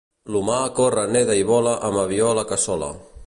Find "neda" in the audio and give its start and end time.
1.17-1.37